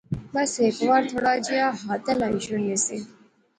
بس 0.33 0.51
ہیک 0.61 0.77
وار 0.87 1.01
تھوڑا 1.11 1.33
جیا 1.47 1.65
ہتھ 1.87 2.07
ہلائی 2.09 2.37
شوڑنے 2.45 2.75
سے 2.85 2.97